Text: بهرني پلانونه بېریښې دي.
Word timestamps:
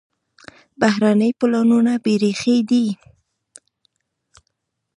بهرني 0.81 1.29
پلانونه 1.39 1.93
بېریښې 2.03 2.57
دي. 2.69 2.85